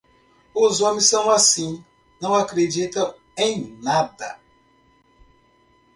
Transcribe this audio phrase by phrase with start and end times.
[0.55, 1.85] Os homens são assim;
[2.19, 4.39] não acreditam em nada.